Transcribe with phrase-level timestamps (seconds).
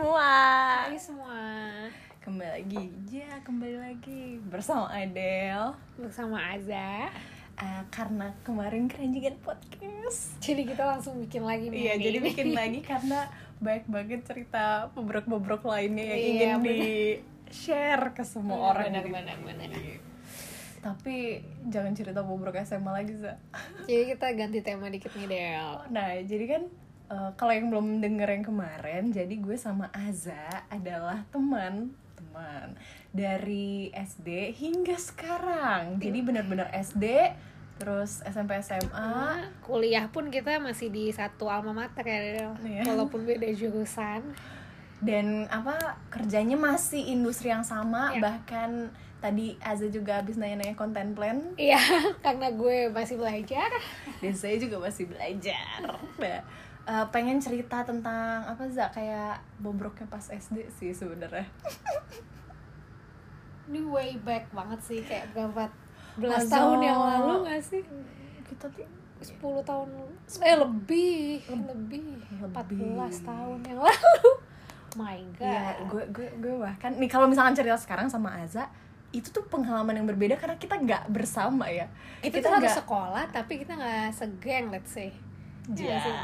[0.00, 0.32] semua.
[0.88, 1.36] Hai semua
[2.24, 5.76] Kembali lagi, ya kembali lagi bersama Adele.
[6.00, 7.12] Bersama Aza
[7.60, 10.40] Eh, karena kemarin keranjingan podcast.
[10.40, 13.28] Jadi kita langsung bikin lagi nih Iya, jadi bikin lagi karena
[13.60, 16.64] banyak banget cerita bobrok-bobrok lainnya yang Iya, ingin bener.
[16.64, 16.80] di
[17.52, 18.84] share ke semua Bener, orang.
[18.88, 19.12] bener, gitu.
[19.12, 19.36] bener,
[19.68, 19.70] bener.
[20.80, 21.16] Tapi
[21.68, 23.36] jangan cerita bobrok SMA lagi, Za.
[23.84, 26.62] Jadi kita ganti tema dikit nih Del Nah, jadi kan
[27.10, 32.76] eh, kalau yang belum denger yang kemarin, jadi gue sama Aza adalah teman teman
[33.10, 35.98] dari SD hingga sekarang.
[35.98, 37.04] Jadi benar-benar SD,
[37.76, 39.40] terus SMP SMA.
[39.64, 42.82] Kuliah pun kita masih di satu alma mater ya Iya.
[42.86, 44.20] Walaupun beda jurusan
[45.00, 48.20] Dan apa kerjanya masih industri yang sama, Iya.
[48.20, 48.70] bahkan
[49.16, 51.80] tadi Aza juga habis nanya-nanya konten plan Iya,
[52.24, 53.72] karena gue masih belajar
[54.20, 55.80] dan saya juga masih belajar.
[56.20, 56.44] Nah,
[56.90, 61.46] eh, pengen cerita tentang apa Za kayak bobroknya pas SD sih sebenarnya.
[63.70, 65.70] Ini way back banget sih Kayak berapa
[66.18, 67.82] belas tahun yang lalu gak sih?
[68.42, 68.82] Kita tuh
[69.22, 69.88] 10 tahun
[70.42, 72.02] Eh lebih Lebih
[72.42, 73.14] 14 Lebih.
[73.22, 74.30] tahun yang lalu
[74.98, 78.66] My God Iya, gue gue gue bahkan nih kalau misalkan cerita sekarang sama Aza
[79.10, 81.86] itu tuh pengalaman yang berbeda karena kita nggak bersama ya.
[82.22, 85.14] itu kita nggak- sekolah tapi kita nggak segeng let's say
[85.70, 85.94] Ya.
[85.94, 86.14] Iya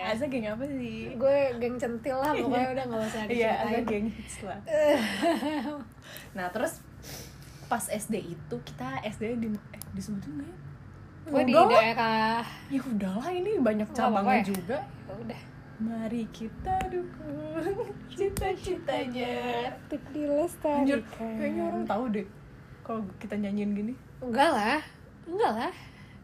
[0.00, 0.10] geng.
[0.10, 0.98] Aza geng apa sih?
[1.12, 4.60] gue geng centil lah pokoknya udah nggak usah Iya, Aza diceritain geng hits lah.
[6.36, 6.72] nah terus
[7.66, 10.56] pas SD itu kita SD di eh, disebutin nggak ya?
[11.22, 14.46] gue di daerah Ya udahlah ini banyak cabangnya ya?
[14.46, 14.78] juga.
[14.80, 15.40] Ya udah
[15.80, 17.56] Mari kita dukung
[18.10, 19.32] cita-citanya.
[19.80, 22.26] untuk dilestarikan kayaknya orang tahu deh
[22.82, 23.94] kalau kita nyanyiin gini.
[24.20, 24.80] enggak lah
[25.24, 25.72] enggak lah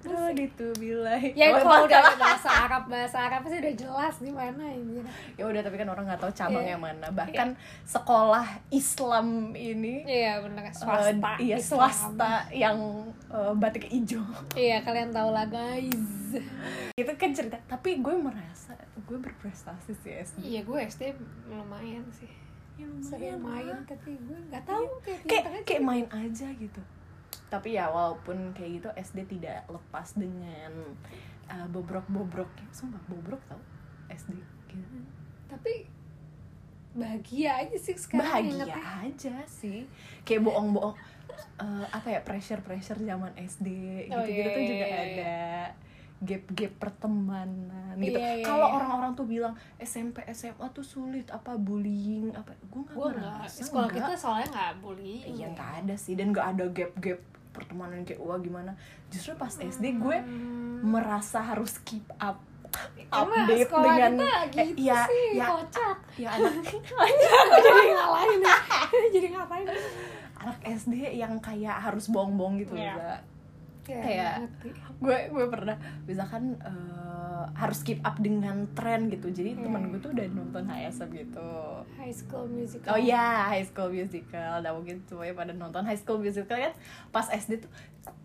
[0.08, 1.32] Oh, itu bilai.
[1.32, 5.02] ya Oh, kalau udah bahasa Arab bahasa Arab sih udah jelas di mana anjir
[5.34, 6.78] ya udah tapi kan orang nggak tahu cabangnya Iya.
[6.78, 7.06] mana.
[7.08, 7.48] Bahkan
[7.82, 11.78] sekolah Islam ini iya bener eh, swasta iya Islam.
[11.82, 12.78] swasta yang
[13.26, 14.22] eh, batik hijau.
[14.52, 16.38] Iya kalian tahu lah guys.
[16.94, 21.14] Itu kan cerita tapi gue merasa gue berprestasi sih SD iya gue SD
[21.46, 22.30] lumayan sih.
[22.76, 26.80] Ya, lumayan main tapi gue nggak tahu kayak kayak aja kayak main aja gitu
[27.48, 30.72] tapi ya walaupun kayak gitu SD tidak lepas dengan
[31.48, 33.60] eh, bobrok-bobroknya sumpah bobrok tau
[34.10, 34.36] SD
[34.70, 34.98] gitu.
[35.46, 35.86] tapi
[36.96, 38.84] bahagia aja sih sekarang bahagia ingetnya.
[39.04, 39.84] aja sih
[40.24, 40.96] kayak bohong-bohong
[41.60, 43.68] eh, apa ya pressure pressure zaman SD
[44.08, 45.36] Oh, gitu-gitu iya, tuh iya, juga iya, ada
[46.18, 47.60] gap-gap pertemanan
[47.94, 48.74] gitu Iya, iya, kalau iya.
[48.74, 53.96] orang-orang tuh bilang SMP SMA tuh sulit apa bullying apa gue nggak ngerasa sekolah nggak.
[54.00, 58.36] kita soalnya nggak bullying iya nggak ada sih dan nggak ada gap-gap pertemanan kayak wah
[58.36, 58.72] gimana
[59.06, 60.84] justru pas SD gue Hmm.
[60.86, 62.40] merasa harus keep up
[63.08, 66.52] update sekolah dengan kita gitu eh, ya, sih ya, kocak ya anak
[67.64, 68.56] jadi ngalahin ya
[69.10, 69.66] jadi ngapain
[70.36, 72.92] anak SD yang kayak harus bohong-bohong gitu Iya.
[72.94, 73.16] Za.
[73.86, 74.38] Ya, Kayak-
[74.96, 79.28] gue gue pernah misalkan eh, harus keep up dengan tren gitu.
[79.28, 79.62] Jadi Hmm.
[79.64, 81.50] temen gue tuh udah nonton HSM gitu.
[81.94, 82.90] High School Musical.
[82.90, 84.58] Oh iya High School Musical.
[84.58, 86.74] Udah mungkin semuanya pada nonton High School Musical kan?
[87.08, 87.70] Pas SD tuh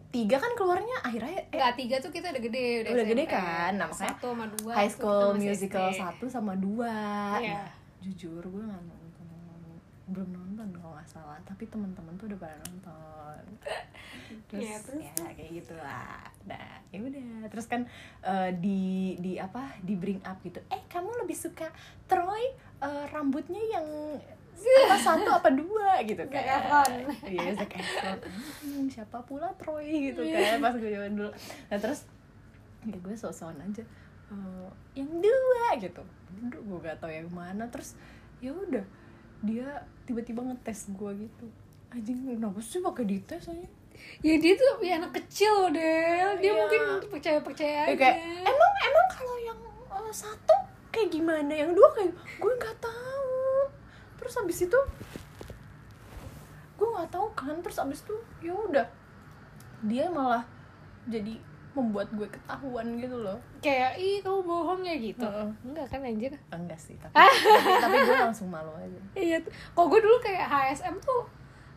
[0.09, 3.72] tiga kan keluarnya akhirnya eh, Nggak, tiga tuh kita udah gede udah, Udah gede kan,
[3.73, 5.97] nah, makanya satu sama dua High School Musical SD.
[5.97, 6.95] satu sama dua.
[7.38, 7.55] Iya.
[7.57, 9.28] Nah, jujur gue nggak nonton
[10.07, 11.39] belum nonton kalau nggak salah.
[11.41, 13.43] Tapi teman-teman tuh udah pada nonton
[14.51, 15.03] terus, Iya, terus?
[15.07, 17.47] ya kayak gitulah nah ya udah.
[17.47, 17.81] Terus kan
[18.22, 18.81] eh, di
[19.17, 21.72] di apa di bring up gitu eh kamu lebih suka
[22.06, 22.44] Troy
[22.78, 23.88] eh, rambutnya yang
[24.61, 26.03] apa satu apa dua?
[26.03, 26.90] Gitu kan.
[27.23, 28.19] Iya Zac Efron
[28.59, 30.11] Hmm, siapa pula Troy?
[30.11, 31.31] Gitu kan pas gue zaman dulu.
[31.72, 32.03] Nah terus
[32.81, 33.85] ya gue sosokan aja
[34.28, 36.01] "Eh, yang dua gitu.
[36.41, 37.66] Aduh, gue gak tau yang mana.
[37.67, 37.94] Terus
[38.38, 38.84] ya udah
[39.41, 39.67] dia
[40.03, 41.45] tiba-tiba ngetes gue gitu.
[41.90, 43.67] Anjing kenapa sih pakai dites aja
[44.19, 46.29] ya dia tuh ya anak kecil Del.
[46.38, 46.53] Dia Iya.
[46.56, 47.95] mungkin percaya percaya Ya aja.
[47.95, 50.56] kayak emang emang kalau yang eh, satu
[50.89, 51.49] kayak gimana?
[51.52, 53.40] Yang dua kayak gue nggak tahu.
[54.16, 54.79] Terus habis itu
[56.76, 57.55] gue nggak tahu kan.
[57.59, 58.87] Terus habis itu ya udah.
[59.81, 60.46] Dia malah
[61.05, 61.37] jadi
[61.72, 63.40] membuat gue ketahuan gitu loh.
[63.59, 65.23] Kayak ih kamu bohong ya gitu.
[65.23, 65.47] Heeh.
[65.64, 66.34] enggak kan anjir?
[66.49, 68.99] Enggak sih tapi tapi, tapi gue langsung malu aja.
[69.14, 69.49] Iya tuh.
[69.72, 71.23] Kok gue dulu kayak HSM tuh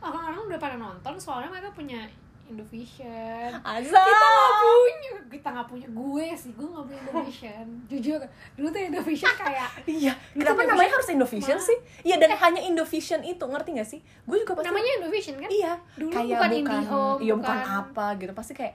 [0.05, 2.05] orang-orang udah pada nonton soalnya mereka punya
[2.45, 8.21] Indovision Asa kita nggak punya kita nggak punya gue sih gue nggak punya Indovision jujur
[8.55, 11.79] dulu tuh Indovision kayak Iya, kenapa Indovision namanya harus Indovision Ma- sih?
[12.03, 14.01] Iya, dan hanya Indovision itu, ngerti gak sih?
[14.23, 15.49] Gue juga pasti namanya Indovision kan?
[15.49, 18.75] Iya, Dulu kayak bukan bukan, IndiHome, iya bukan bukan- apa gitu, pasti kayak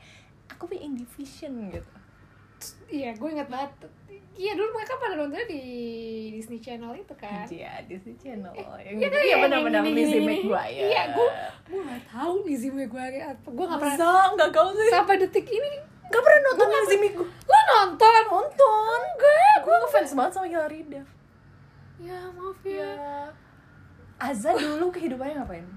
[0.50, 1.92] aku punya Indovision gitu.
[2.90, 3.72] iya gue inget banget
[4.40, 5.64] iya dulu mereka pada nontonnya di
[6.32, 10.14] Disney Channel itu kan Iya, Disney Channel yang Iya kan, Iya yang benar-benar gini, Lizzie
[10.16, 10.36] gini, gini.
[10.42, 10.80] McGuire.
[10.88, 14.90] Iya, gua- gue gak tahu Lizzie McGuire apa gue gak pernah Masa enggak kau sih?
[14.90, 15.72] sampai detik ini
[16.02, 17.32] Enggak pernah nonton Lizzie McGuire.
[17.46, 19.00] lo nonton Nonton.
[19.12, 21.10] Enggak, gue ngefans banget sama Hilary Duff.
[22.00, 23.18] ya maaf ya Ya.
[24.18, 25.68] Azza dulu kehidupannya ngapain?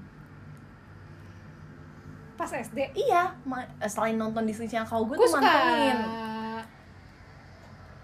[2.33, 3.35] pas SD Iya,
[3.85, 5.99] selain nonton Disney Channel kau gue gue tuh mantengin.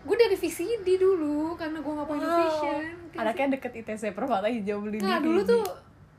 [0.09, 2.39] Gue dari VCD dulu karena gue gak punya Wow.
[2.41, 2.83] vision
[3.13, 5.61] Anaknya deket ITC Permata hijau beli Nah dulu tuh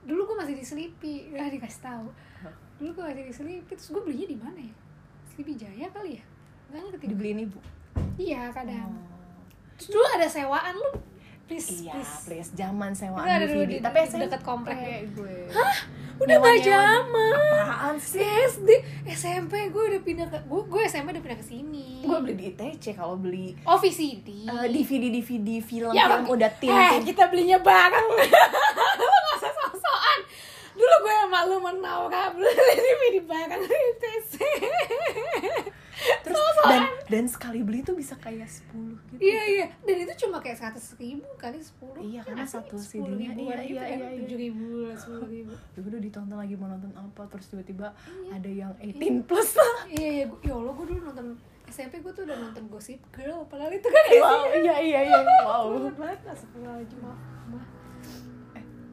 [0.06, 2.08] dulu gue masih di Sleepy, udah dikasih tahu.
[2.82, 4.76] Dulu gue masih di Sleepy, terus gue belinya di mana ya?
[5.30, 6.24] Sleepy Jaya kali ya?
[6.70, 7.06] Enggak ngerti.
[7.14, 7.60] dibeliin ibu.
[8.18, 8.90] Iya kadang.
[8.90, 9.46] Oh.
[9.78, 10.90] Terus dulu ada sewaan lu,
[11.50, 12.14] please, Iya, please.
[12.24, 12.50] please.
[12.54, 13.72] Zaman sewaan dulu DVD.
[13.72, 14.78] di- Tapi di SMP dekat komplek.
[15.12, 15.38] gue.
[16.20, 17.34] Udah gak zaman.
[17.60, 18.22] Apaan sih?
[18.22, 18.70] SD,
[19.10, 21.88] SMP gue udah pindah ke gue gue SMP udah pindah ke sini.
[22.02, 24.46] Gue beli di ITC kalau beli Oh VCD.
[24.46, 26.24] eh, DVD DVD film Ya, film Bang.
[26.30, 28.08] udah tin Eh, kita belinya bareng.
[29.00, 30.20] Lu gak usah sok-sokan.
[30.72, 32.52] Dulu gue sama lu menawar beli
[32.86, 34.34] DVD bareng di TC.
[36.22, 38.70] Terus dan dan sekali beli tuh bisa kayak 10
[39.10, 39.20] gitu.
[39.20, 41.98] Iya iya, dan itu cuma kayak seratus ribu kali sepuluh.
[41.98, 44.18] Iya, karena satu CD-nya, iya, gitu iya, kan, iya, iya.
[44.20, 45.52] tujuh ribu sepuluh ribu.
[45.76, 48.32] Ya udah ditonton lagi mau nonton apa terus tiba-tiba Iya.
[48.36, 49.76] ada yang 18 plus lah.
[49.88, 51.28] Iya iya, gua- ya Allah gue dulu nonton
[51.66, 55.20] SMP gue tuh udah nonton Gossip Girl, padahal itu kan Wow, iya iya iya.
[55.48, 55.90] Wow.
[55.94, 57.68] Banget astagfirullahaladzim, maaf, maaf.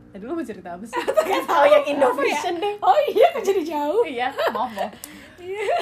[0.08, 0.96] Tadi lu mau cerita apa sih?
[1.52, 2.74] Oh yang Indovision deh.
[2.80, 4.00] Oh iya, kok jadi jauh.
[4.02, 4.92] Iya, maaf maaf.
[5.36, 5.76] Iya.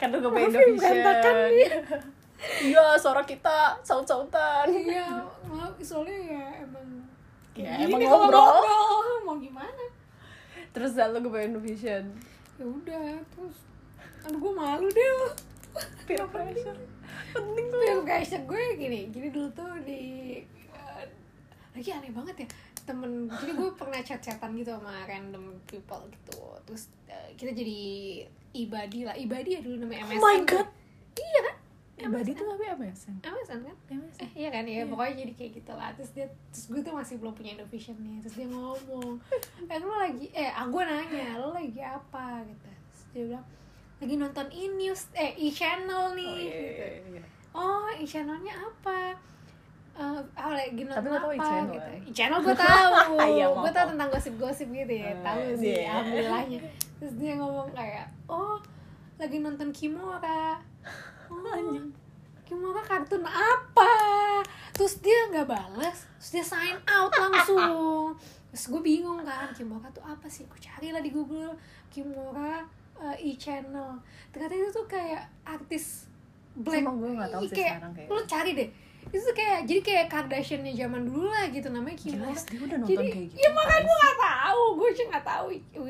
[0.00, 1.50] Kan lu gak Maaf ya, Indovision.
[2.40, 4.64] Iya, suara kita saut-sautan.
[4.72, 5.04] Iya,
[5.44, 6.88] maaf, soalnya ya emang
[7.52, 8.48] Ya, emang gini kalau ngobrol.
[8.64, 9.16] ngobrol.
[9.28, 9.84] Mau gimana?
[10.72, 12.04] Terus lu gak Indovision.
[12.56, 13.56] Ya udah, terus
[14.20, 15.08] aduh gue malu deh
[16.08, 16.80] Peer pressure.
[17.36, 17.80] Penting tuh.
[17.84, 20.00] Film pressure gue gini, jadi dulu tuh di
[20.72, 21.04] eh,
[21.76, 22.46] lagi aneh banget ya
[22.90, 26.38] temen jadi gue pernah chat-chatan gitu sama random people gitu.
[26.64, 27.78] Terus eh, kita jadi
[28.52, 29.14] ibadi lah.
[29.14, 30.58] Ibadi ya dulu namanya MSN Oh my tuh.
[30.58, 30.68] God.
[31.16, 31.56] iya kan?
[32.00, 33.16] Ibadi tuh tapi MSN.
[33.20, 33.76] MSN kan?
[33.88, 34.20] MSN.
[34.20, 34.64] eh iya kan?
[34.64, 35.88] Ya pokoknya jadi kayak gitu lah.
[35.94, 39.20] Terus dia terus gue tuh masih belum punya Indovision nih terus dia ngomong
[39.64, 42.42] eh lu lagi eh ah, gue nanya lu lagi apa?
[42.42, 42.66] Gitu.
[42.66, 43.46] Terus dia bilang
[44.00, 46.82] lagi nonton e news eh e channel Oh, nih iya, gitu.
[46.82, 46.88] iya,
[47.20, 47.24] iya.
[47.52, 49.12] oh e channelnya apa
[50.00, 51.90] Eh, ah lagi nonton Tapi tau apa e-channel, gitu.
[51.90, 52.14] kan?
[52.14, 52.90] channel gue tahu.
[53.36, 53.90] Iya, gue tahu maaf.
[53.92, 55.10] tentang gosip-gosip gitu ya.
[55.12, 55.90] Eh, tahu sih iya.
[55.92, 56.60] alhamdulillahnya.
[57.00, 58.56] Terus dia ngomong kayak oh
[59.20, 60.56] lagi nonton Kimura
[61.28, 61.60] oh
[62.48, 63.92] Kimura kartun apa?
[64.74, 66.08] Terus dia nggak balas.
[66.18, 68.16] Terus dia sign out langsung.
[68.50, 70.48] Terus gue bingung kan Kimura tuh apa sih?
[70.48, 71.54] Gue cari lah di Google
[71.92, 72.64] Kimura
[73.00, 74.00] eh, e-channel
[74.32, 76.08] ternyata itu tuh kayak artis
[76.56, 76.84] black.
[76.88, 78.70] Gue nggak tahu Ih, sih kayak, sekarang kayak lu cari deh
[79.10, 82.90] itu kayak jadi kayak Kardashian-nya zaman dulu lah gitu namanya Kimura Gila, dia udah nonton
[82.90, 83.36] jadi kayak gitu.
[83.36, 85.46] ya makanya gue gak tahu gue cuma gak tahu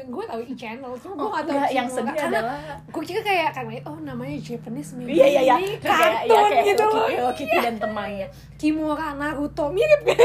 [0.09, 3.21] gue tahu e-channel cuma gue Oh, gak tahu enggak, yang sedih Karena adalah gue kira
[3.21, 5.57] kayak kan oh namanya Japanese movie Iya iya iya.
[5.77, 8.27] Terus kayak kartun ya, kayak gitu Hello loh Kitty, Hello Kitty dan temannya.
[8.57, 10.17] Kimura Naruto mirip ya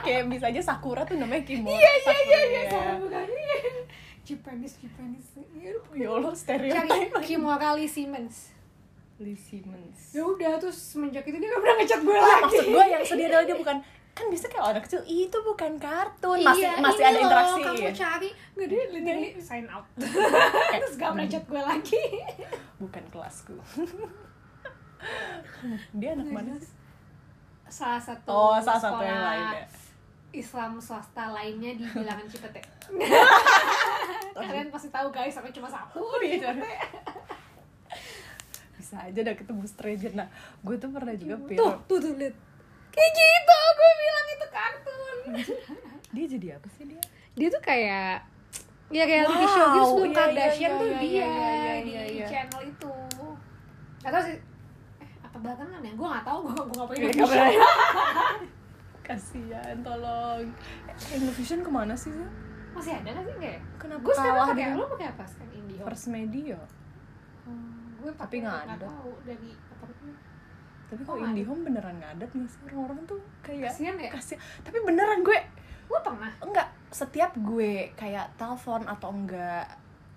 [0.00, 1.72] Kayak bisa aja Sakura tuh namanya Kimura.
[1.72, 3.22] iya iya iya iya Iya.
[4.26, 7.12] Japanese Japanese Iya, Ya Allah, cari stereotype.
[7.22, 8.52] Kimura Lee Simmons
[9.16, 10.10] Lee Simmons.
[10.10, 12.42] ya udah terus semenjak itu dia gak pernah ngechat gue Nah, lagi.
[12.42, 13.76] maksud gue yang sedih adalah dia bukan
[14.14, 16.38] kan bisa kayak anak kecil itu bukan kartun.
[16.38, 17.60] Masih Iya, masih ada loh, interaksi.
[17.60, 17.92] kamu ya.
[17.92, 18.30] cari?
[18.54, 19.84] Nggak dia literally sign out.
[20.78, 22.02] Terus gak pernah chat gue lagi.
[22.78, 23.54] Bukan kelasku.
[25.98, 26.54] Dia anak mana
[27.66, 29.66] salah satu oh salah satu yang lain ya.
[30.34, 32.62] Islam swasta lainnya di bilangan Cipete.
[34.34, 36.74] Kalian pasti tahu guys aku cuma satu di iya, Cipete
[38.84, 40.12] bisa aja udah ketemu stranger.
[40.12, 40.28] Nah
[40.60, 42.36] gue tuh pernah juga tuh film tuh tuh liat.
[42.92, 45.18] Kayak gitu gue bilang itu kartun.
[46.12, 47.02] Dia jadi apa sih dia?
[47.32, 48.28] Dia tuh kayak
[48.92, 51.74] ya kayak Wow, show gitu sebelum iya, iya, Kardashian iya, tuh iya, dia iya, iya,
[51.80, 52.26] di iya, iya.
[52.28, 52.92] channel itu.
[54.04, 54.36] Atau sih.
[55.00, 55.92] Eh apa belakangan ya?
[55.96, 57.40] Gue nggak tahu gue gue Iya, Indonesia.
[57.40, 58.44] kabar-
[59.04, 60.44] kasihan tolong.
[61.10, 62.28] Indovision ke mana sih sih
[62.74, 65.24] masih ada nggak sih ya Kenapa gue sekarang pakai lo pakai apa?
[65.24, 66.58] Sekarang Indihome First Media.
[67.44, 67.73] Hmm,
[68.04, 68.86] gue Tapi nggak nggak ada.
[68.86, 69.84] tahu dari apa
[70.84, 71.32] tapi Oh, kalau nggak ada.
[71.32, 72.60] IndiHome beneran ngadat nggak sih?
[72.66, 74.10] Orang-orang tuh kayak kasian ya?
[74.10, 74.40] kasihan.
[74.60, 75.38] Tapi beneran gue
[75.84, 76.32] gue pernah?
[76.38, 79.64] Enggak setiap gue kayak telepon atau enggak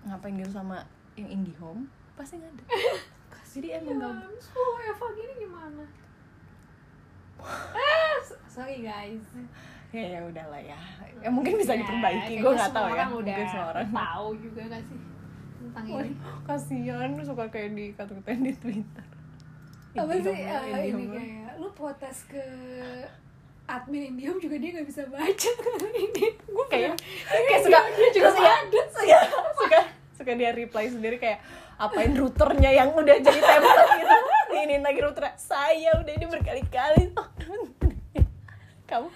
[0.04, 2.64] ngapain gitu sama yang IndiHome pasti nggak ada.
[3.48, 5.84] Jadi emang gak Kasian, so Eva gini gimana?
[7.74, 9.24] Ah s- sorry guys.
[9.90, 10.78] Ya ya udahlah ya.
[11.18, 12.34] Ya mungkin bisa Ya, diperbaiki.
[12.38, 12.94] Gue nggak tahu ya.
[12.94, 13.88] orang mungkin udah semua orang.
[13.90, 15.00] tahu juga gak sih
[15.58, 16.12] tentang ini.
[16.46, 19.06] kasihan suka kayak di katain di Twitter.
[19.98, 22.46] Apa sih Indihome, eh, ini kayak lu protes ke
[23.66, 25.50] admin Indihome juga dia nggak bisa baca.
[25.98, 26.94] Ini gue kayak
[27.28, 28.54] kayak suka dia juga suka,
[28.94, 29.18] suka,
[29.58, 29.80] suka
[30.18, 31.42] suka dia reply sendiri kayak
[31.82, 34.18] apain routernya yang udah jadi template gitu?
[34.58, 37.04] Ini lagi router saya udah ini berkali-kali.
[38.88, 39.08] Kamu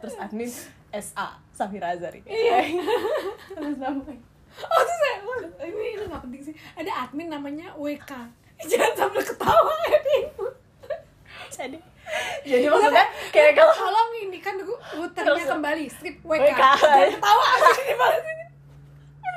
[0.00, 0.48] terus admin
[0.92, 4.16] SA Safira Azari terus namanya
[4.58, 5.38] oh tuh saya oh,
[5.68, 8.10] ini ini nggak penting sih ada admin namanya WK
[8.70, 10.18] jangan sambil ketawa ini
[11.48, 11.78] jadi
[12.42, 16.62] jadi maksudnya kayak kalau tolong ini kan routernya Terus- kembali strip WK, WK.
[16.74, 17.44] jangan ketawa
[18.18, 18.44] ini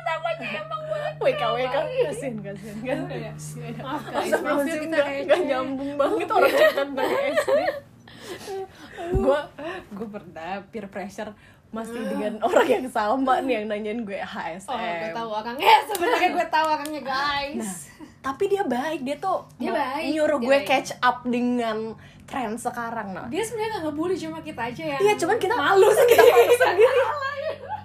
[0.01, 0.81] namanya emang
[1.21, 1.75] WK WK
[2.09, 3.33] kasihan kasihan kan ya.
[3.79, 4.33] Maaf, guys.
[4.33, 7.59] Maaf ya, kita nggak- kayak nyambung banget orang cetan dari SD
[9.11, 9.39] gue
[9.91, 11.31] gue pernah peer pressure
[11.71, 16.29] masih dengan orang yang sama nih yang nanyain gue HSM oh gue tahu orangnya sebenarnya
[16.31, 17.57] gue tahu orangnya guys.
[17.57, 17.75] Nah,
[18.21, 19.01] tapi dia baik.
[19.01, 20.67] Dia tuh Dia baik, nyuruh dia gue baik.
[20.67, 23.25] catch up dengan tren sekarang nah.
[23.27, 25.87] Dia sebenarnya nggak ngebully cuma kita aja ya Iya, cuman kita malu.
[26.11, 27.79] kita sendiri malu sendiri.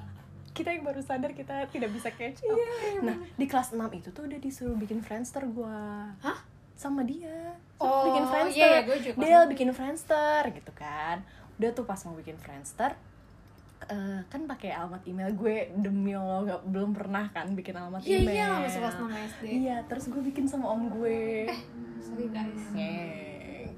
[0.53, 2.53] kita yang baru sadar kita tidak bisa catch up.
[2.53, 5.79] Iya, nah di kelas 6 itu tuh udah disuruh bikin Friendster gue
[6.17, 6.39] Hah?
[6.73, 7.55] sama dia.
[7.77, 8.57] Oh, bikin Friendster.
[8.57, 11.21] iya, iya, gue juga dia bikin Friendster gitu kan.
[11.55, 12.97] Udah tuh pas mau bikin Friendster
[13.87, 18.19] eh, kan pakai alamat email gue demi Allah nggak belum pernah kan bikin alamat Iya,
[18.19, 18.33] email.
[18.33, 19.43] iya, masuk kelas enam SD.
[19.45, 21.47] iya terus gue bikin sama om gue.
[21.99, 22.63] Sorry guys.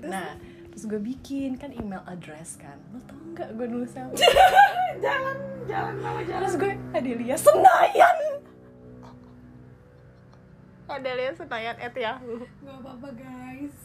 [0.00, 0.38] Nah
[0.68, 2.78] terus gue bikin kan email address kan.
[2.88, 4.14] Lo tau nggak gue nulisnya apa?
[5.04, 6.40] Jalan jalan nama jalan.
[6.42, 8.18] Terus gue Adelia Senayan.
[10.88, 12.46] Adelia Senayan at Yahoo.
[12.58, 13.76] Nggak apa-apa guys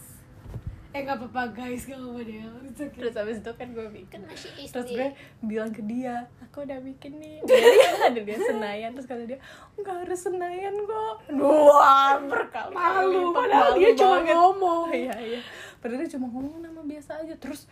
[0.94, 2.38] eh nggak apa-apa guys nggak apa-apa deh
[2.70, 3.02] okay.
[3.02, 4.20] terus abis itu kan gue bikin.
[4.30, 5.10] Masih terus gue
[5.42, 7.42] bilang ke dia aku udah bikin nih.
[7.50, 9.40] Dia ada dia Senayan terus kata dia
[9.82, 11.16] nggak harus Senayan kok.
[11.34, 14.94] Dua berkali Malu, padahal dia cuma ngomong.
[14.94, 15.40] iya iya.
[15.82, 17.34] Padahal dia cuma ngomong nama biasa aja.
[17.42, 17.66] Terus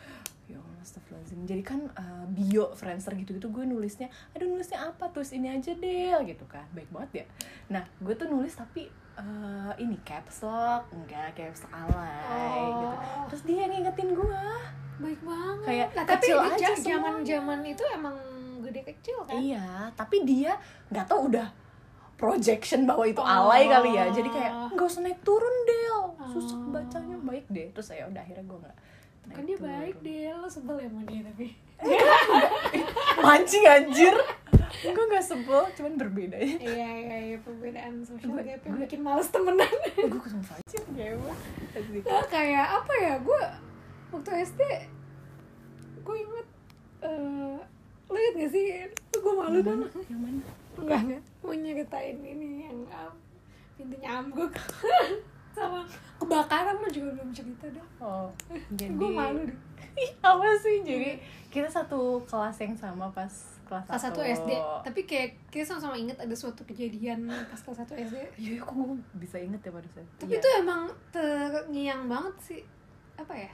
[0.50, 1.46] ya Allah astagfirullahaladzim.
[1.46, 5.14] Jadi kan uh, bio Friendster gitu-gitu gue nulisnya aduh nulisnya apa?
[5.14, 6.66] Terus ini aja deh gitu kan.
[6.74, 7.26] Baik banget ya
[7.72, 12.68] nah gue tuh nulis tapi uh, ini caps lock enggak caps lock alay Oh.
[12.70, 12.88] gitu
[13.28, 14.44] terus dia yang ngingetin gue
[14.98, 18.16] baik banget Kayak nah, tapi kecil di aja ja- zaman zaman itu emang
[18.62, 20.54] gede kecil kan Iya, tapi dia
[20.88, 21.48] nggak tahu udah
[22.16, 23.26] projection bahwa itu Oh.
[23.26, 24.06] alay kali ya.
[24.08, 26.00] Jadi kayak nggak usah naik turun Del,
[26.30, 26.70] susah Oh.
[26.70, 27.68] bacanya baik deh.
[27.72, 28.78] Terus ya udah akhirnya gue nggak.
[29.24, 31.48] Kan dia baik deh lo sebel ya sama dia tapi
[33.22, 34.14] Mancing anjir.
[34.84, 36.58] Gue nggak sebel, cuman berbeda ya.
[36.58, 40.82] iya iya iya perbedaan sosial Gue- gap yang gue- bikin males temenan gue ketemu Fajir
[40.88, 41.34] gimana?
[42.02, 43.42] Nah, kayak apa ya gue
[44.10, 44.62] waktu SD
[46.02, 46.48] gue inget
[47.00, 47.58] eh
[48.04, 48.66] lo inget gak sih
[49.12, 49.88] gue malu Yang kan mana?
[50.04, 50.42] Yang mana?
[50.74, 53.14] enggak enggak mau nyeritain ini yang um,
[53.76, 54.54] pintunya ambruk
[55.52, 55.84] sama
[56.16, 58.28] kebakaran lo juga belum cerita dong Oh,
[58.80, 59.58] jadi gue malu deh.
[60.02, 60.82] Ih, apa sih?
[60.82, 61.20] Jadi
[61.52, 63.30] kita satu kelas yang sama pas
[63.68, 64.20] kelas kelas 1 satu.
[64.20, 68.72] SD tapi kayak kita sama-sama inget ada suatu kejadian pas kelas 1 SD Iya, kok
[68.72, 72.62] gue bisa inget ya pada saat tapi itu emang terngiang banget sih.
[73.16, 73.52] Apa ya?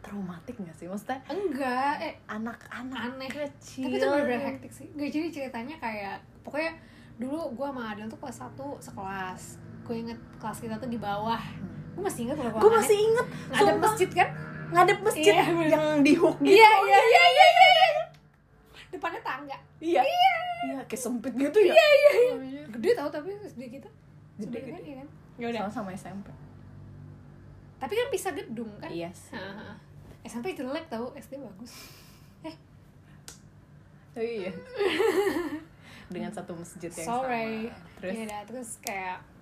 [0.00, 0.86] Traumatik gak sih?
[0.86, 3.28] Maksudnya enggak eh anak-anak Aneh.
[3.28, 4.86] kecil tapi itu bener-bener hektik sih.
[4.92, 6.76] Gak jadi ceritanya kayak pokoknya
[7.16, 9.42] dulu gue sama Adel tuh kelas 1 sekelas
[9.84, 11.40] gue inget kelas kita tuh di bawah.
[11.94, 14.28] Gue masih inget gue masih inget ada masjid kan?
[14.74, 15.68] Ngadep masjid Iya, bener.
[15.70, 16.50] yang di hook gitu.
[16.50, 18.02] Iya iya iya iya iya iya
[18.90, 19.58] depannya tangga.
[19.82, 20.02] Iya.
[20.02, 20.34] Iya.
[20.88, 21.74] Kayak sempit gitu ya.
[21.74, 22.10] Iya iya
[22.42, 22.62] iya.
[22.72, 23.90] Gede tau tapi SD kita
[24.34, 24.88] Gede, Sebenarnya kan gede.
[24.88, 25.08] iya kan?
[25.38, 25.60] Ya udah.
[25.68, 26.26] Sama sama SMP
[27.84, 28.88] tapi kan pisah gedung kan?
[28.88, 29.36] Iya sih.
[29.36, 29.76] Haha.
[30.24, 31.72] SMP jelek tau SD bagus.
[32.40, 32.56] Eh.
[34.16, 34.48] Oh, iya.
[36.08, 37.68] Dengan satu masjid yang sorry.
[37.68, 38.00] sama.
[38.00, 38.12] Terus?
[38.16, 39.33] Ya udah terus kayak hmm,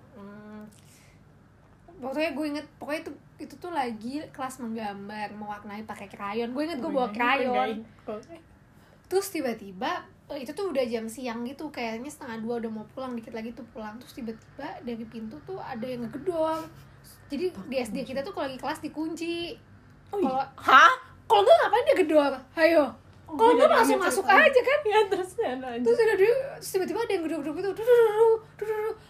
[2.03, 6.51] pokoknya gue inget pokoknya itu itu tuh lagi kelas menggambar mewarnai pakai krayon.
[6.51, 7.87] Gue inget gue bawa krayon.
[9.03, 13.13] terus tiba-tiba eh, itu tuh udah jam siang gitu kayaknya setengah dua udah mau pulang
[13.13, 13.95] dikit lagi tuh pulang.
[14.01, 16.65] Terus tiba-tiba dari pintu tuh ada yang ngegedor.
[17.29, 19.55] Jadi di SD kita tuh kalau lagi kelas dikunci.
[20.13, 20.29] Oh, iya.
[20.29, 20.93] kalau hah?
[21.25, 22.33] kalau nggak ngapain dia gedor?
[22.59, 22.85] Ayo.
[23.23, 24.79] Oh, kalau gue langsung masuk aja kan?
[24.85, 27.85] Ya terus ya terus terus tiba-tiba ada yang gedor-gedor gitu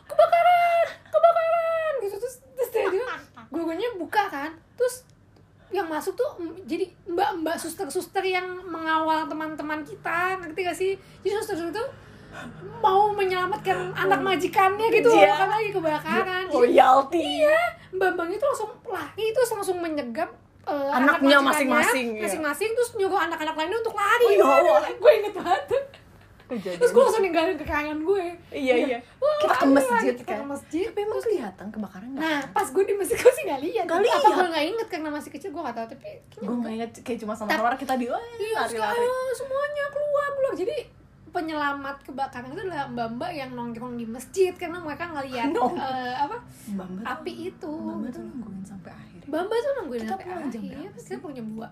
[0.07, 2.69] kebakaran kebakaran gitu terus terus
[3.53, 3.61] gue
[3.95, 5.05] buka kan terus
[5.69, 6.29] yang masuk tuh
[6.65, 10.91] jadi mbak-mbak suster-suster yang mengawal teman-teman kita ngerti gak sih
[11.21, 11.89] jadi suster-suster tuh
[12.81, 15.37] mau menyelamatkan anak majikannya gitu Iya.
[15.37, 17.57] kan lagi kebakaran loyalty iya
[17.93, 20.33] mbak-mbaknya tuh langsung lari terus langsung menyegap
[20.63, 22.23] anak Anaknya majikannya masing-masing, iya.
[22.23, 24.81] masing-masing terus nyuruh anak-anak lainnya untuk lari Oh, ya Allah.
[25.03, 25.61] gue inget banget
[26.55, 26.77] Kejadian.
[26.77, 30.47] terus gue langsung ninggalin kekayangan gue iya iya Wah, kita ke masjid kita kan ke
[30.47, 33.83] masjid tapi emang kelihatan kebakaran nggak nah pas gue di masjid gue sih gak lihat
[33.83, 34.35] Nggak apa lihat.
[34.35, 37.19] gue gak inget karena masih kecil gue gak tahu tapi kayaknya gue nggak inget kayak
[37.19, 38.17] cuma sama-sama kita di Iya,
[38.57, 40.53] lari-lari ayo semuanya keluar keluar.
[40.55, 40.77] Jadi
[41.27, 46.37] penyelamat kebakaran itu adalah mbak-mbak yang nongkrong di masjid karena mereka ngeliat Nong- eh, apa
[46.69, 47.71] mbak mbak api itu.
[47.73, 50.75] mbak mbak tuh nungguin sampai akhir Mbak-mbak tuh nungguin Kita sampai pulang jam akhir.
[50.75, 51.17] berapa Kita sih?
[51.17, 51.71] pulang jam 2 Eh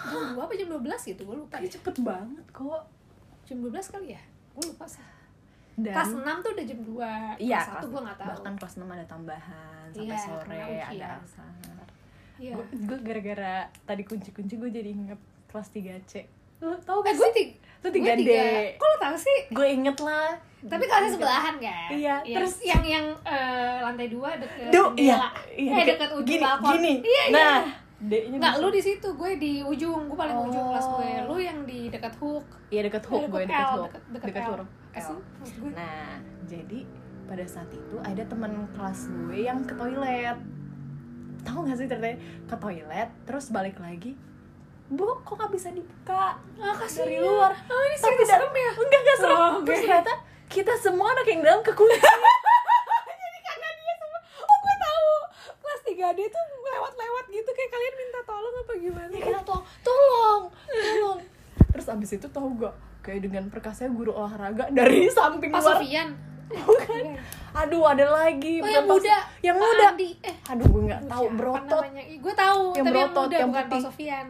[0.00, 0.78] Jam 2 apa jam 12
[1.08, 2.82] gitu, gue lupa Tapi deh cepet banget kok
[3.44, 4.22] Jam 12 kali ya?
[4.52, 5.02] Gue lupa sih
[5.76, 6.98] dan Kelas 6 tuh udah jam 2
[7.40, 11.06] iya Kelas 1 gue gak tahu bahkan kelas 6 ada tambahan sampai Iya, sore ada
[11.20, 11.50] asar
[12.36, 16.12] Iya gue gara-gara tadi kunci-kunci gue jadi inget kelas 3 C
[16.58, 18.32] lo tau Eh gak gue sih tiga Lu gue 3D.
[18.74, 19.38] Kok lo tau sih?
[19.48, 21.88] gue inget lah Tapi kelasnya sebelahan kan?
[21.88, 25.30] Iya, Yang- terus yang yang eh, lantai dua deket Duh, iya, jendela.
[25.54, 26.72] iya, eh deket- deket ujung gini, balkon.
[26.74, 26.92] gini.
[27.00, 27.50] Iya, iya.
[27.98, 30.70] D-nya Nggak, lu di situ, gue di ujung, gue paling ujung Oh.
[30.70, 31.10] kelas gue.
[31.26, 32.46] Lu yang di dekat hook.
[32.68, 33.92] Iya deket hook, Deket gue deket L, hook,
[34.38, 34.46] L.
[34.46, 34.68] huruf.
[35.72, 36.14] Nah,
[36.44, 36.78] jadi
[37.24, 40.38] pada saat itu ada teman kelas gue yang ke toilet.
[41.40, 42.18] Tahu gak sih ceritanya?
[42.44, 44.14] Ke toilet, terus balik lagi.
[44.88, 47.52] Bu, kok nggak bisa dibuka Ah, dari luar?
[47.52, 48.70] Oh, ini Tapi serem ya?
[48.74, 49.36] Enggak, enggak serem.
[49.36, 49.84] Oh, Terus oke.
[49.84, 50.12] ternyata
[50.48, 51.98] kita semua anak yang dalam kekunci.
[51.98, 55.10] Jadi karena dia semua, oh gue tahu.
[55.58, 59.10] Kelas 3D tuh lewat-lewat gitu, kayak kalian minta tolong apa gimana?
[59.10, 61.18] ya kita tolong, tolong, tolong.
[61.68, 62.74] Terus abis itu tahu gak?
[63.00, 65.76] Kayak dengan perkasanya guru olahraga dari samping Pak luar.
[65.76, 66.08] Sofian.
[66.48, 67.04] Bukan.
[67.54, 68.58] Aduh, ada lagi.
[68.58, 69.16] Oh, yang Pak- muda.
[69.38, 69.86] Yang Pak muda.
[69.86, 70.10] Andi.
[70.18, 71.82] Eh, Aduh, gue nggak tahu berotot.
[71.94, 73.84] Ih, Gue tahu, Yang tapi yang muda yang bukan Pak putih.
[73.84, 74.26] Sofian.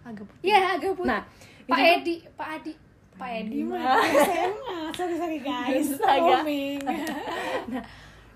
[0.00, 0.42] Agak putih.
[0.42, 1.08] Iya, agak putih.
[1.08, 1.20] Nah,
[1.66, 2.72] Pak tuh- Edi, Pak Adi.
[3.12, 4.00] Pak Edi mah.
[4.00, 4.78] SMA.
[4.96, 5.88] Sorry, sorry guys.
[5.94, 6.80] Roaming.
[7.70, 7.84] Nah,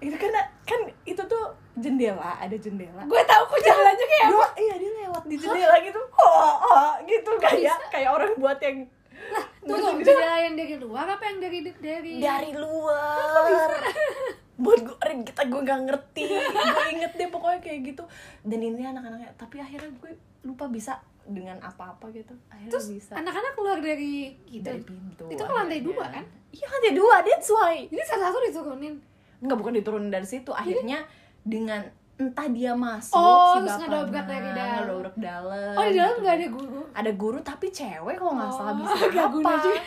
[0.05, 0.31] itu kan
[0.69, 1.45] kan itu tuh
[1.81, 3.03] jendela, ada jendela.
[3.09, 4.37] gue tahu kok jalannya kayak apa.
[4.37, 8.85] Dia, iya dia lewat di jendela gitu, oh, oh gitu kayak kayak orang buat yang
[9.65, 13.71] Tunggu, jendela yang dari luar apa yang dari dari dari luar.
[14.55, 14.97] Buat gue
[15.27, 18.07] kita gue gak ngerti, gue inget deh pokoknya kayak gitu.
[18.47, 20.15] Dan ini anak-anaknya, tapi akhirnya gue
[20.47, 22.39] lupa bisa dengan apa-apa gitu.
[22.53, 24.63] Akhirnya Terus bisa anak-anak keluar dari gitu.
[24.63, 25.27] dari pintu.
[25.27, 26.25] Itu kan lantai dua, kan?
[26.55, 27.77] Iya lantai dua, that's why.
[27.89, 28.95] Jadi satu-satu diturunin.
[29.45, 31.05] Enggak bukan diturunin dari situ, akhirnya
[31.43, 34.85] dengan entah dia masuk Oh, si terus bapaknya, ngedobrak dari dalam.
[35.17, 36.23] dalam Oh, di dalam gitu.
[36.23, 36.81] nggak ada guru.
[36.93, 39.83] ada guru tapi cewek kalau nggak salah Oh, bisa nggak guna apa juga.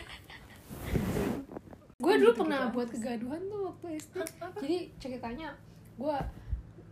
[1.97, 4.15] Gue dulu Gitu-gitu pernah aja buat kegaduhan tuh waktu SD.
[4.59, 5.47] Jadi ceritanya
[5.95, 6.15] gue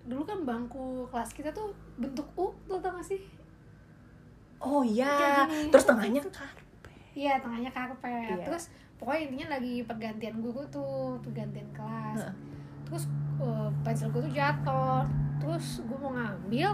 [0.03, 3.21] dulu kan bangku kelas kita tuh bentuk U, tuh tau gak sih?
[4.57, 5.69] oh iya gini.
[5.69, 6.63] terus tengahnya karpet
[7.13, 8.33] Iya, tengahnya karpet.
[8.33, 8.45] Iya.
[8.45, 8.63] Terus
[8.95, 12.31] pokoknya intinya lagi pergantian guru tuh, pergantian kelas.
[12.85, 13.03] Terus
[13.37, 15.03] uh, pensil gue tuh jatuh.
[15.41, 16.69] Terus gue mau ngambil,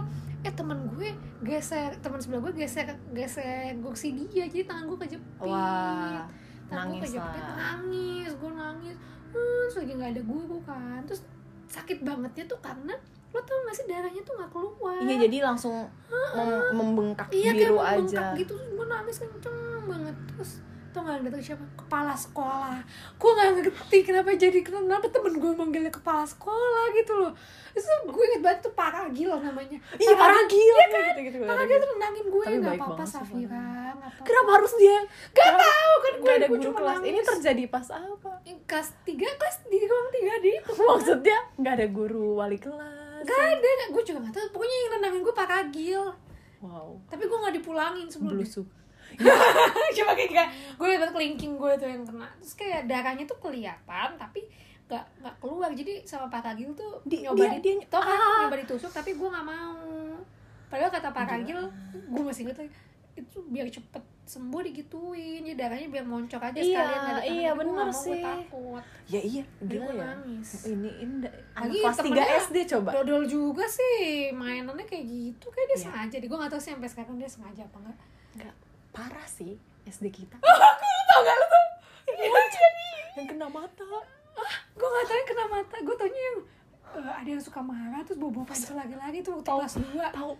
[0.46, 1.10] eh temen gue
[1.42, 5.40] geser, teman sebelah gue geser geser kursi dia, jadi tangan gue kejepit.
[5.42, 6.24] wah
[6.70, 7.56] tangan gue kejepit, lah.
[7.58, 8.96] nangis, gue nangis.
[9.32, 11.00] Hmm, terus lagi nggak ada guru kan.
[11.04, 11.22] Terus
[11.68, 12.94] sakit bangetnya tuh karena
[13.32, 15.00] lo tau gak sih darahnya tuh nggak keluar.
[15.00, 15.88] iya jadi langsung
[16.36, 20.52] mem- membengkak Iya kayak biru mau aja bengkak gitu terus gue nangis kenceng banget terus
[20.92, 22.78] tau gak yang datang siapa kepala sekolah.
[23.16, 27.32] Gue gak ngerti kenapa jadi kenapa temen gue manggilnya kepala sekolah gitu loh.
[27.72, 29.80] Terus gue inget banget tuh Pak Agil namanya.
[29.96, 33.68] Iya parah gila gitu gitu Pak Agil tuh nendangin gue Tapi gak baik apa-apa Safira
[34.22, 34.98] kenapa harus dia?
[35.32, 37.00] Gak tau kan gue ada gue guru kelas.
[37.08, 38.32] ini terjadi pas apa?
[38.68, 40.72] Kelas 3 kelas 3 kelas 3 di itu.
[40.92, 43.24] Maksudnya nggak ada guru wali kelas?
[43.24, 46.04] Gak ada gue juga gak tau pokoknya yang nendangin gue Pak Agil
[46.64, 46.90] wow.
[47.10, 48.48] Tapi gue gak dipulangin sebelumnya
[49.98, 52.28] coba kayak kayak gue liat kelingking gue tuh yang kena.
[52.38, 54.42] Terus kayak darahnya tuh kelihatan tapi
[54.86, 55.70] nggak nggak keluar.
[55.72, 58.12] Jadi sama Pak Kagil tuh Di- nyoba dia- di dia- tau kan?
[58.12, 58.40] Ah.
[58.46, 60.20] nyoba ditusuk tapi gue nggak mau.
[60.68, 61.60] Padahal kata Pak Kagil
[62.08, 62.58] gue masih inget
[63.12, 67.60] itu biar cepet sembuh digituin jadi darahnya biar moncok aja Iya, sekalian ada iya, gua
[67.60, 68.24] bener gua sih.
[68.24, 68.84] takut.
[69.06, 70.04] Ya iya gila ya?
[70.08, 70.50] nangis.
[70.66, 71.16] Ini ini
[71.52, 72.90] Lagi kelas 3 temennya SD coba.
[72.94, 74.00] dodol juga sih
[74.32, 75.84] mainannya kayak gitu kayak dia Iya.
[75.86, 76.28] sengaja deh.
[76.28, 77.98] Gue nggak tahu sih sampai sekarang dia sengaja apa enggak
[78.34, 78.56] nggak
[78.92, 80.38] parah sih SD kita.
[81.10, 81.66] Tau gak lu tuh
[83.18, 83.84] yang kena mata.
[84.76, 85.76] Gue gak tau yang kena mata.
[85.84, 86.38] Gue taunya yang
[86.98, 90.08] eh, ada yang suka marah terus bawa bawa pensil lagi-lagi tuh waktu kelas dua.
[90.12, 90.32] tahu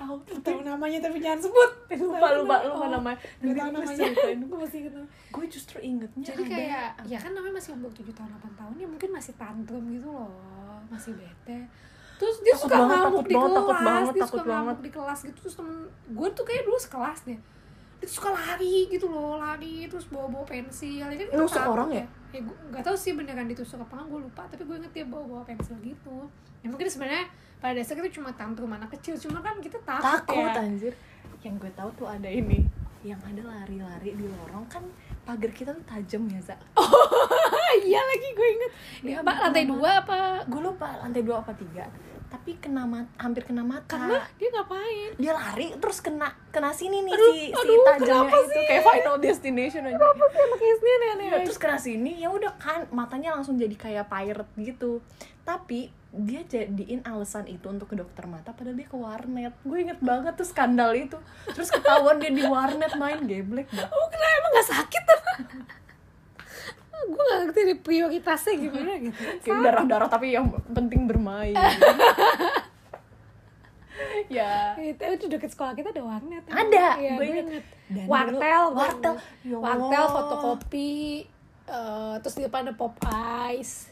[0.00, 1.70] tahu tahu namanya tapi jangan sebut.
[2.00, 3.18] Lupa lupa lupa namanya.
[3.42, 4.06] Nanti tau namanya.
[4.34, 4.94] gue masih inget
[5.30, 8.86] gue justru ingetnya jadi kayak ya kan namanya masih umur 7 tahun 8 tahun ya
[8.90, 10.32] mungkin masih tantrum gitu loh.
[10.90, 11.66] Masih bete.
[12.20, 14.44] Terus dia Takut suka banget, ngamuk takut di banget, kelas takut banget, dia takut suka
[14.44, 14.60] banget.
[14.60, 15.38] ngamuk di kelas gitu.
[15.40, 17.40] Terus temen gue tuh kayak dulu sekelas deh
[18.00, 21.04] dia suka lari gitu loh lari terus bawa bawa pensil.
[21.04, 22.04] Ya kan Nusuk orang ya?
[22.32, 22.40] ya?
[22.40, 24.48] Gue nggak tahu sih beneran ditusuk apa gue lupa.
[24.48, 26.24] Tapi gue inget dia bawa bawa pensil gitu.
[26.64, 27.28] Ya mungkin sebenarnya
[27.60, 29.20] pada dasarnya itu cuma tantrum anak kecil.
[29.20, 30.94] Cuma kan kita takut, takut ya anjir.
[31.44, 32.64] Yang gue tahu tuh ada ini.
[33.04, 34.64] Yang ada lari-lari di lorong.
[34.72, 34.88] Kan
[35.28, 36.56] pagar kita tuh tajam ya za?
[36.80, 38.72] Ah, iya lagi gue inget.
[39.04, 40.40] Dia Pak lantai dua apa?
[40.48, 41.84] Gue lupa lantai dua apa tiga
[42.30, 43.90] tapi kena mat- hampir kena mata.
[43.90, 45.10] Karena dia ngapain?
[45.18, 48.84] Dia lari terus kena kena sini nih Aduh, si si aduh, tajamnya kenapa itu kayak
[48.86, 49.98] final destination aja.
[49.98, 51.26] Apa sih anak SD aneh-aneh?
[51.26, 55.02] Ya, terus kena sini ya udah kan matanya langsung jadi kayak pirate gitu.
[55.42, 59.54] Tapi dia jadiin alasan itu untuk ke dokter mata padahal dia ke warnet.
[59.62, 61.18] Gue inget banget tuh skandal itu.
[61.50, 64.34] Terus ketahuan dia di warnet main geblek dah oh kenapa?
[64.38, 65.02] Emang gak sakit
[67.08, 69.20] gue gak ngerti deh prioritasnya gimana gitu.
[69.40, 71.56] Kayak darah darah tapi yang penting bermain.
[74.30, 74.78] Ya.
[74.78, 76.44] Itu itu deket sekolah kita ada warnet.
[76.48, 77.64] Ada, ya, gue inget.
[78.06, 79.14] wartel wartel.
[79.58, 81.26] Wartel fotokopi
[81.66, 82.94] eh, terus di depan ada pop
[83.50, 83.90] ice.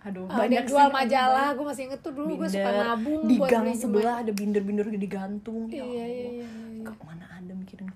[0.00, 3.36] Aduh Eh, banyak jual sih, majalah gue masih inget tuh dulu gue suka nabung di
[3.36, 6.84] gang sebelah ada binder-binder digantung iya Ya iya iya, iya.
[6.88, 7.92] Kok mana ada mikirin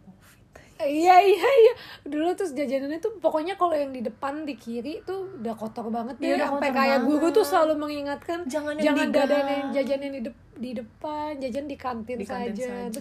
[0.85, 5.41] Iya iya iya dulu terus jajanannya tuh pokoknya kalau yang di depan di kiri tuh
[5.41, 9.09] udah kotor banget Iya, deh udah sampai kayak guru tuh selalu mengingatkan Jangan yang jangan
[9.11, 13.01] jajan yang jajan yang di, dep- di depan jajan di kantin, di kantin saja,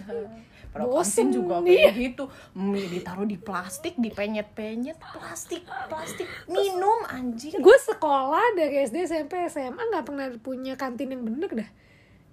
[0.74, 1.94] Padahal bosen, kantin juga iya.
[1.94, 2.24] kayak gitu.
[2.58, 6.26] Mie ditaruh di plastik, dipenyet-penyet, plastik, plastik.
[6.50, 7.54] Minum anjir.
[7.54, 11.70] gue sekolah dari SD SMP SMA nggak pernah punya kantin yang bener dah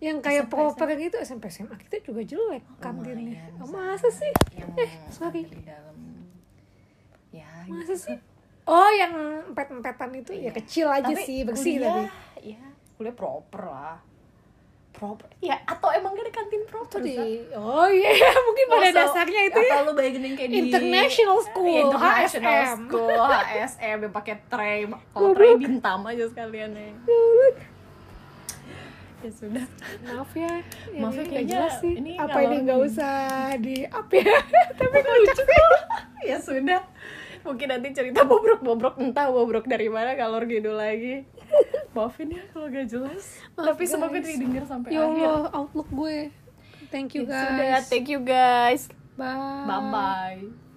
[0.01, 3.53] yang kayak SMP, proper gitu SMP SMA kita juga jelek kantinnya.
[3.53, 4.31] Lumayan, oh, masa sih?
[4.51, 5.97] Yang eh sorry di dalam
[7.29, 8.03] ya masa gitu.
[8.03, 8.17] sih
[8.63, 9.13] oh yang
[9.47, 10.51] empet-empetan itu ya Iya.
[10.53, 12.51] kecil aja Tapi sih bersih kuliah, tapi.
[12.51, 12.61] ya
[12.93, 13.97] kuliah proper lah.
[14.91, 15.23] Proper.
[15.39, 17.15] Ya atau emang gak ada kantin proper di
[17.53, 18.11] oh iya
[18.45, 19.81] mungkin pada Masa- dasarnya itu ya.
[19.81, 22.77] lu bayangin kayak di International School, International HSM.
[22.83, 24.79] School HSM yang pakai tray
[25.13, 26.91] kalau tray bintam aja sekalian ya
[29.21, 29.65] ya sudah.
[30.03, 30.53] Maaf ya.
[30.93, 31.93] Maaf ya, jelas sih.
[31.95, 33.15] ini apa ini nggak usah
[33.57, 34.25] di up ya?
[34.79, 35.43] Tapi lucu
[36.29, 36.37] ya?
[36.37, 36.81] Sudah.
[37.41, 41.25] Mungkin nanti cerita bobrok-bobrok entah bobrok dari mana kalau gitu lagi.
[41.97, 43.41] Maafin ya kalau gak jelas.
[43.53, 44.29] Maaf, tapi semoga guys.
[44.29, 45.25] didengar sampai ya akhir.
[45.27, 46.29] Allah outlook gue.
[46.89, 47.57] Thank you Ya sudah.
[47.57, 47.85] guys.
[47.87, 48.87] Thank you guys.
[49.13, 49.65] Bye.
[49.65, 50.70] Bye bye